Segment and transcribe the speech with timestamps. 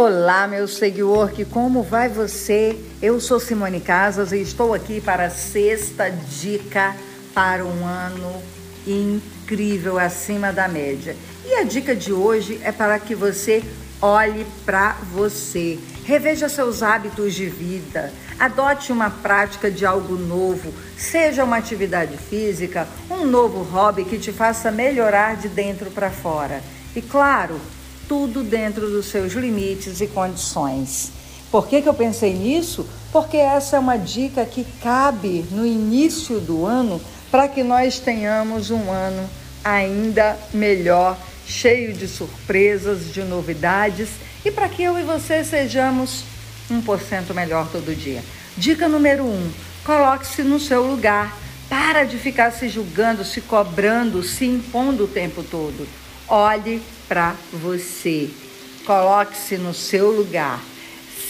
[0.00, 2.78] Olá, meu seguidor, que como vai você?
[3.02, 6.94] Eu sou Simone Casas e estou aqui para a sexta dica
[7.34, 8.40] para um ano
[8.86, 11.16] incrível acima da média.
[11.44, 13.60] E a dica de hoje é para que você
[14.00, 21.42] olhe para você, reveja seus hábitos de vida, adote uma prática de algo novo, seja
[21.42, 26.62] uma atividade física, um novo hobby que te faça melhorar de dentro para fora.
[26.94, 27.60] E claro,
[28.08, 31.12] tudo dentro dos seus limites e condições.
[31.50, 32.86] Por que, que eu pensei nisso?
[33.12, 37.00] Porque essa é uma dica que cabe no início do ano
[37.30, 39.28] para que nós tenhamos um ano
[39.64, 44.08] ainda melhor, cheio de surpresas, de novidades
[44.44, 46.24] e para que eu e você sejamos
[46.70, 48.22] 1% melhor todo dia.
[48.56, 49.50] Dica número 1: um,
[49.84, 51.36] coloque-se no seu lugar.
[51.68, 55.86] Para de ficar se julgando, se cobrando, se impondo o tempo todo.
[56.28, 58.28] Olhe para você.
[58.84, 60.60] Coloque-se no seu lugar.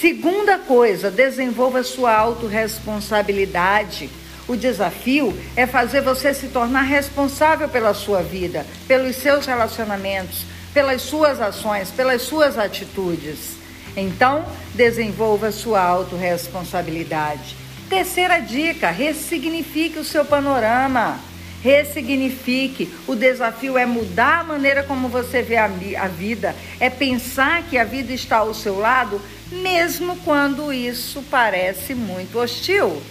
[0.00, 4.10] Segunda coisa, desenvolva sua autorresponsabilidade.
[4.46, 11.02] O desafio é fazer você se tornar responsável pela sua vida, pelos seus relacionamentos, pelas
[11.02, 13.56] suas ações, pelas suas atitudes.
[13.96, 17.56] Então, desenvolva sua autorresponsabilidade.
[17.88, 21.18] Terceira dica: ressignifique o seu panorama.
[21.62, 22.92] Ressignifique.
[23.06, 27.76] O desafio é mudar a maneira como você vê a, a vida, é pensar que
[27.76, 29.20] a vida está ao seu lado,
[29.50, 33.02] mesmo quando isso parece muito hostil.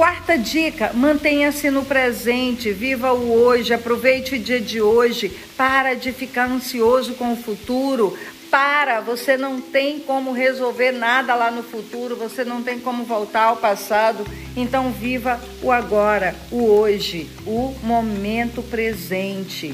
[0.00, 6.10] Quarta dica: mantenha-se no presente, viva o hoje, aproveite o dia de hoje, para de
[6.10, 8.16] ficar ansioso com o futuro,
[8.50, 13.44] para, você não tem como resolver nada lá no futuro, você não tem como voltar
[13.44, 14.26] ao passado.
[14.56, 19.72] Então viva o agora, o hoje, o momento presente.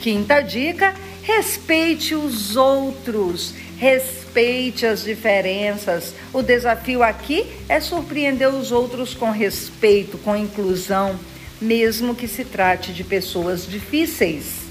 [0.00, 6.12] Quinta dica: respeite os outros, respeite as diferenças.
[6.32, 11.18] O desafio aqui é surpreender os outros com respeito, com inclusão,
[11.60, 14.66] mesmo que se trate de pessoas difíceis.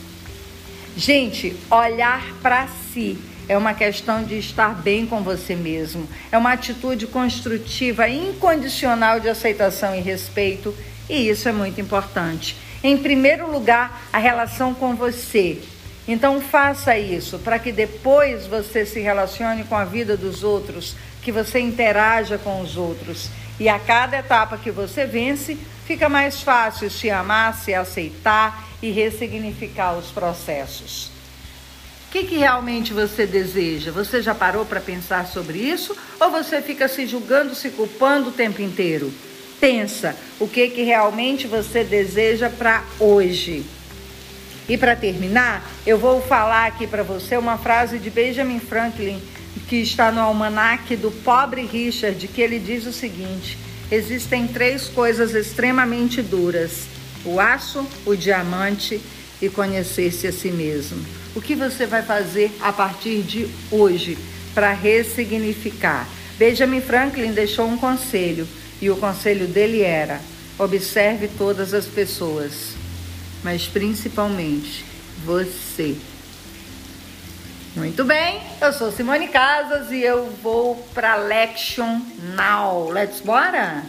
[0.97, 6.07] Gente, olhar para si é uma questão de estar bem com você mesmo.
[6.31, 10.75] É uma atitude construtiva, incondicional de aceitação e respeito,
[11.09, 12.57] e isso é muito importante.
[12.83, 15.61] Em primeiro lugar, a relação com você.
[16.07, 21.31] Então faça isso para que depois você se relacione com a vida dos outros, que
[21.31, 23.29] você interaja com os outros.
[23.59, 28.91] E a cada etapa que você vence, fica mais fácil se amar, se aceitar e
[28.91, 31.16] ressignificar os processos.
[32.17, 33.91] Que, que realmente você deseja?
[33.91, 35.95] Você já parou para pensar sobre isso?
[36.19, 39.13] Ou você fica se julgando, se culpando o tempo inteiro?
[39.59, 43.63] Pensa o que, que realmente você deseja para hoje.
[44.67, 49.21] E para terminar, eu vou falar aqui para você uma frase de Benjamin Franklin
[49.69, 53.59] que está no almanaque do pobre Richard, que ele diz o seguinte:
[53.91, 56.87] existem três coisas extremamente duras:
[57.23, 58.99] o aço, o diamante
[59.39, 61.26] e conhecer-se a si mesmo.
[61.37, 64.17] O que você vai fazer a partir de hoje
[64.55, 66.07] para ressignificar?
[66.35, 68.47] Benjamin Franklin deixou um conselho
[68.81, 70.19] e o conselho dele era:
[70.57, 72.73] observe todas as pessoas,
[73.43, 74.83] mas principalmente
[75.23, 75.95] você.
[77.75, 82.01] Muito bem, eu sou Simone Casas e eu vou para Lection
[82.35, 82.89] Now.
[82.89, 83.83] Let's bora?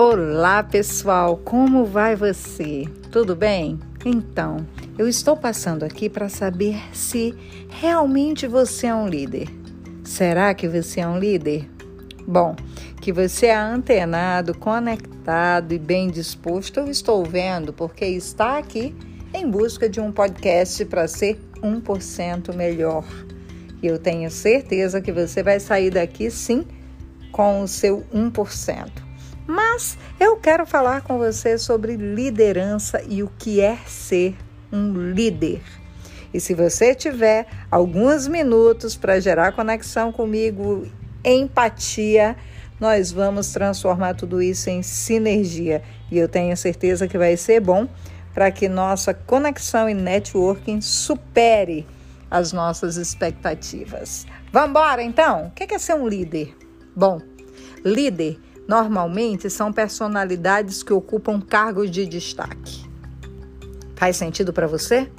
[0.00, 2.84] Olá pessoal, como vai você?
[3.10, 3.80] Tudo bem?
[4.06, 4.64] Então,
[4.96, 7.34] eu estou passando aqui para saber se
[7.68, 9.48] realmente você é um líder.
[10.04, 11.68] Será que você é um líder?
[12.24, 12.54] Bom,
[13.00, 18.94] que você é antenado, conectado e bem disposto, eu estou vendo porque está aqui
[19.34, 23.04] em busca de um podcast para ser 1% melhor.
[23.82, 26.64] E eu tenho certeza que você vai sair daqui sim
[27.32, 29.07] com o seu 1%.
[29.48, 34.36] Mas eu quero falar com você sobre liderança e o que é ser
[34.70, 35.62] um líder.
[36.34, 40.86] E se você tiver alguns minutos para gerar conexão comigo,
[41.24, 42.36] empatia,
[42.78, 45.82] nós vamos transformar tudo isso em sinergia.
[46.10, 47.88] E eu tenho certeza que vai ser bom
[48.34, 51.86] para que nossa conexão e networking supere
[52.30, 54.26] as nossas expectativas.
[54.52, 55.46] Vamos embora então?
[55.46, 56.54] O que é ser um líder?
[56.94, 57.18] Bom,
[57.82, 62.86] líder normalmente são personalidades que ocupam cargos de destaque.
[63.96, 65.10] Faz sentido para você?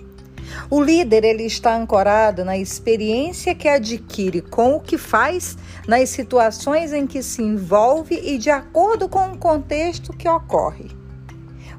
[0.70, 5.58] O líder ele está ancorado na experiência que adquire com o que faz,
[5.88, 10.92] nas situações em que se envolve e de acordo com o contexto que ocorre.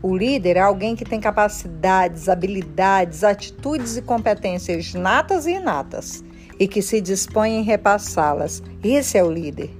[0.03, 6.25] O líder é alguém que tem capacidades, habilidades, atitudes e competências natas e inatas
[6.59, 8.63] e que se dispõe em repassá-las.
[8.83, 9.80] Esse é o líder.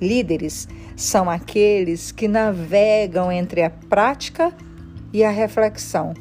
[0.00, 0.66] Líderes
[0.96, 4.52] são aqueles que navegam entre a prática
[5.12, 6.14] e a reflexão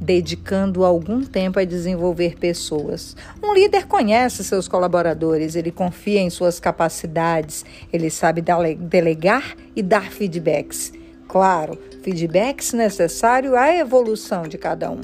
[0.00, 3.14] dedicando algum tempo a desenvolver pessoas.
[3.42, 8.42] Um líder conhece seus colaboradores, ele confia em suas capacidades, ele sabe
[8.78, 10.92] delegar e dar feedbacks.
[11.28, 15.02] Claro, feedbacks necessários à evolução de cada um.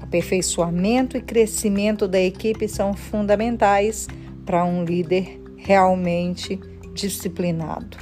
[0.00, 4.06] Aperfeiçoamento e crescimento da equipe são fundamentais
[4.44, 6.60] para um líder realmente
[7.08, 7.96] disciplinado.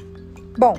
[0.56, 0.74] Bom,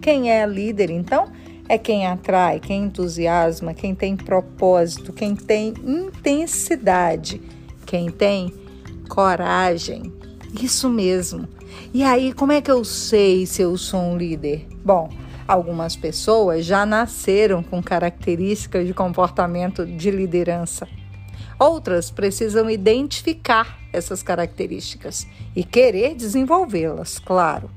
[0.00, 1.28] quem é líder então?
[1.68, 7.40] é quem atrai, quem entusiasma, quem tem propósito, quem tem intensidade,
[7.86, 8.52] quem tem
[9.08, 10.12] coragem.
[10.60, 11.48] Isso mesmo.
[11.92, 14.66] E aí, como é que eu sei se eu sou um líder?
[14.84, 15.08] Bom,
[15.48, 20.86] algumas pessoas já nasceram com características de comportamento de liderança.
[21.58, 27.70] Outras precisam identificar essas características e querer desenvolvê-las, claro.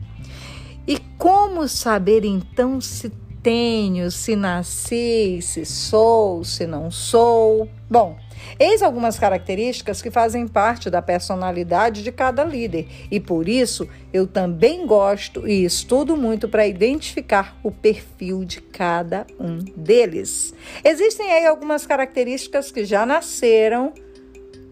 [0.87, 3.09] E como saber então se
[3.43, 7.69] tenho, se nasci, se sou, se não sou.
[7.89, 8.17] Bom,
[8.59, 14.25] eis algumas características que fazem parte da personalidade de cada líder e por isso eu
[14.25, 20.53] também gosto e estudo muito para identificar o perfil de cada um deles.
[20.83, 23.93] Existem aí algumas características que já nasceram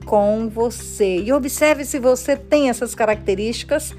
[0.06, 3.94] com você e observe se você tem essas características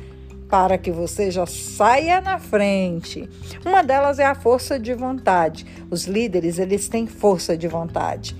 [0.48, 3.28] para que você já saia na frente.
[3.64, 5.66] Uma delas é a força de vontade.
[5.90, 8.36] Os líderes, eles têm força de vontade.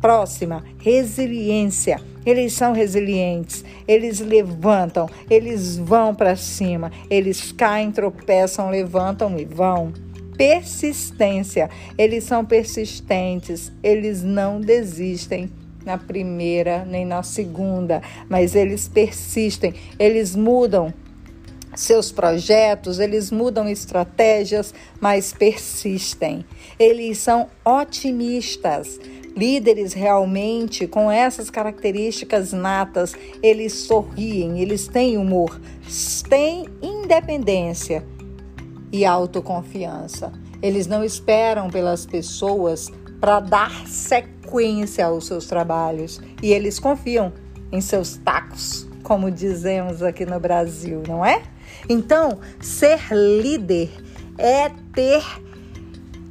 [0.00, 2.00] Próxima, resiliência.
[2.24, 9.92] Eles são resilientes, eles levantam, eles vão para cima, eles caem, tropeçam, levantam e vão.
[10.36, 11.68] Persistência.
[11.98, 15.50] Eles são persistentes, eles não desistem
[15.84, 20.92] na primeira nem na segunda, mas eles persistem, eles mudam
[21.74, 26.44] seus projetos, eles mudam estratégias, mas persistem.
[26.78, 28.98] Eles são otimistas.
[29.36, 35.60] Líderes realmente com essas características natas, eles sorriem, eles têm humor,
[36.28, 38.04] têm independência
[38.92, 40.32] e autoconfiança.
[40.62, 42.90] Eles não esperam pelas pessoas
[43.20, 47.32] para dar sequência aos seus trabalhos e eles confiam
[47.72, 51.42] em seus tacos, como dizemos aqui no Brasil, não é?
[51.88, 53.90] Então, ser líder
[54.36, 55.22] é ter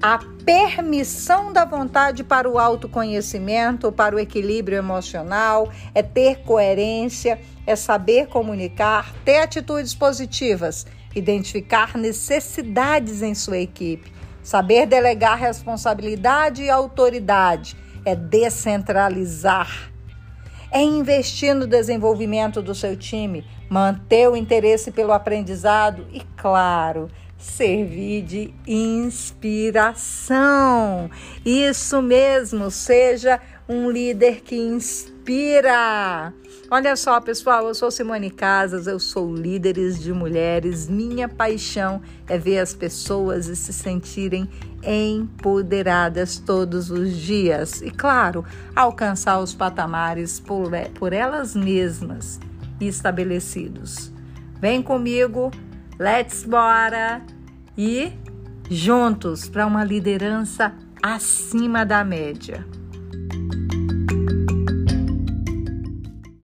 [0.01, 7.75] a permissão da vontade para o autoconhecimento, para o equilíbrio emocional, é ter coerência, é
[7.75, 14.11] saber comunicar, ter atitudes positivas, identificar necessidades em sua equipe,
[14.41, 17.75] saber delegar responsabilidade e autoridade,
[18.05, 19.91] é descentralizar,
[20.71, 27.09] é investir no desenvolvimento do seu time, manter o interesse pelo aprendizado e, claro,
[27.39, 29.39] servir de inspiração.
[31.45, 36.33] Isso mesmo, seja um líder que inspira.
[36.69, 40.89] Olha só, pessoal, eu sou Simone Casas, eu sou líderes de mulheres.
[40.89, 44.49] Minha paixão é ver as pessoas e se sentirem
[44.83, 48.43] empoderadas todos os dias e, claro,
[48.75, 52.39] alcançar os patamares por, por elas mesmas
[52.81, 54.11] estabelecidos.
[54.59, 55.51] Vem comigo,
[55.99, 57.21] let's bora
[57.77, 58.13] e
[58.71, 62.65] juntos para uma liderança acima da média.